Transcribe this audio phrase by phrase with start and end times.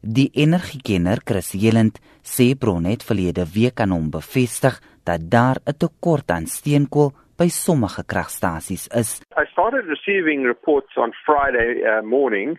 [0.00, 6.30] Die energiekenner Chris Jelend sê Bronet verlede week aan hom bevestig dat daar 'n tekort
[6.30, 9.20] aan steenkool by sommige kragstasies is.
[9.36, 12.58] I started receiving reports on Friday uh, morning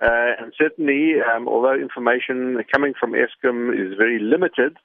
[0.00, 4.78] uh, and certainly um, although information coming from Eskom is very limited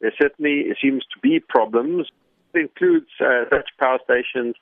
[0.00, 2.10] there certainly seems to be problems
[2.54, 4.56] it includes uh, such power stations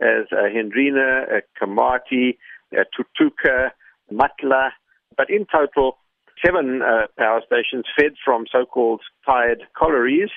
[0.00, 2.38] as uh, Hendrina, uh, Kamati,
[2.72, 3.70] uh, Tutuka,
[4.12, 4.70] Matla
[5.16, 5.98] but in total
[6.44, 10.30] seven uh, power stations fed from so-called tied collieries,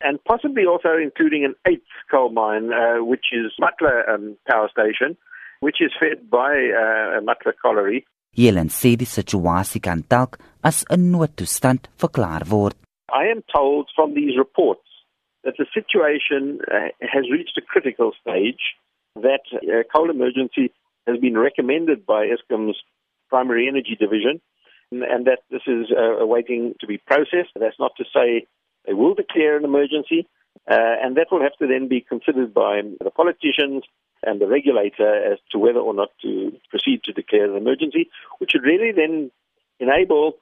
[0.00, 5.16] and possibly also including an eighth coal mine, uh, which is Matla um, Power Station,
[5.60, 6.52] which is fed by
[6.82, 8.04] uh, Matla Colliery.
[8.36, 12.76] Yelland sê die situasie kan dalk as 'n noodtoestand verklaar word.
[13.12, 14.86] I am told from these reports
[15.42, 18.62] that the situation uh, has reached a critical stage,
[19.16, 20.70] that a coal emergency
[21.08, 22.78] has been recommended by Eskom's
[23.28, 24.40] primary energy division,
[24.90, 27.50] and that this is uh, waiting to be processed.
[27.54, 28.46] That's not to say
[28.86, 30.26] they will declare an emergency,
[30.70, 33.84] uh, and that will have to then be considered by the politicians
[34.22, 38.52] and the regulator as to whether or not to proceed to declare an emergency, which
[38.54, 39.30] would really then
[39.78, 40.34] enable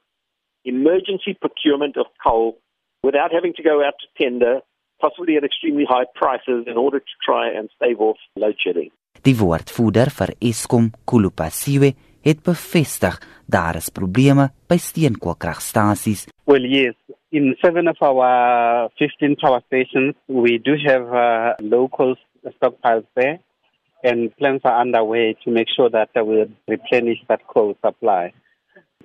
[0.65, 2.57] emergency procurement of coal
[3.03, 4.59] without having to go out to tender,
[4.99, 8.91] possibly at extremely high prices, in order to try and stave off load shedding.
[9.23, 16.27] Die woordvoerder vir Eskom, Khulu Phasiwe, het bevestig daar is probleme by steenkoolkragstasies.
[16.45, 16.95] Well yes,
[17.31, 22.15] in seven of our 15 power stations we do have uh, local
[22.57, 23.39] stockpiles there
[24.03, 28.33] and plans are underway to make sure that we replenish that coal supply.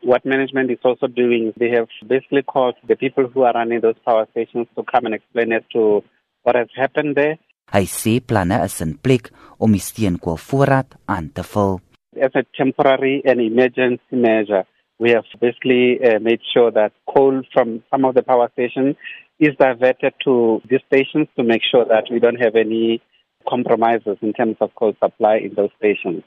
[0.03, 3.99] What management is also doing, they have basically called the people who are running those
[4.05, 6.05] power stations to come and explain as to
[6.43, 7.39] what has happened there.
[7.73, 11.79] Hy sê planne is in plek om die steenkoolvoorraad aan te vul.
[12.25, 14.65] As a temporary and emergency measure,
[14.99, 18.97] we have basically uh, made sure that coal from some of the power stations
[19.39, 23.03] is diverted to these stations to make sure that we don't have any
[23.47, 26.23] compromises in terms of coal supply in those stations.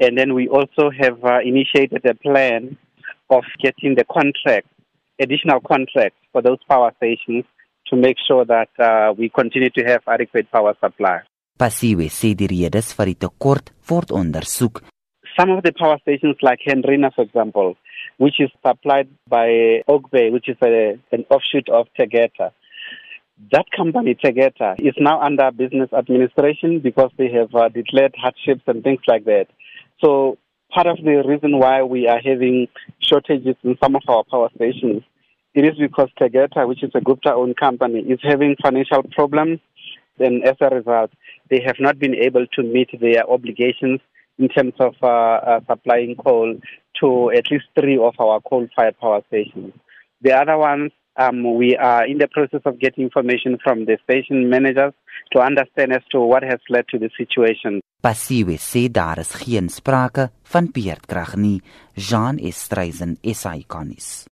[0.00, 2.78] And then we also have uh, initiated a plan
[3.28, 4.68] of getting the contract,
[5.20, 7.44] additional contracts for those power stations
[7.88, 11.18] to make sure that uh, we continue to have adequate power supply.
[11.60, 14.80] Phasiwe sê die redes vir die tekort word ondersoek
[15.38, 17.76] some of the power stations like Hendrina, for example,
[18.18, 22.52] which is supplied by Ogbe, which is a, an offshoot of Tegeta.
[23.50, 28.84] That company, Tegeta, is now under business administration because they have uh, declared hardships and
[28.84, 29.46] things like that.
[30.00, 30.38] So
[30.72, 32.68] part of the reason why we are having
[33.00, 35.02] shortages in some of our power stations,
[35.54, 39.60] it is because Tegeta, which is a Gupta-owned company, is having financial problems.
[40.18, 41.10] And as a result,
[41.50, 44.00] they have not been able to meet their obligations
[44.38, 46.56] in terms of uh, uh, supplying coal
[47.00, 49.72] to at least three of our coal-fired power stations.
[50.20, 54.48] The other ones, um, we are in the process of getting information from the station
[54.48, 54.94] managers
[55.32, 57.80] to understand as to what has led to the situation.
[58.00, 61.60] Passiwe sê daar is geen sprake van beerdkrag nie.
[61.94, 64.26] Jean Estreisen, SAICONIS.